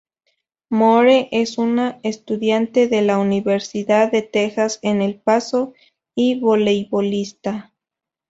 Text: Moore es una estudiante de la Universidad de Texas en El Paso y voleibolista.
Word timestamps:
Moore 0.71 1.29
es 1.31 1.59
una 1.59 1.99
estudiante 2.01 2.87
de 2.87 3.03
la 3.03 3.19
Universidad 3.19 4.11
de 4.11 4.23
Texas 4.23 4.79
en 4.81 4.99
El 5.03 5.19
Paso 5.19 5.73
y 6.15 6.39
voleibolista. 6.39 7.71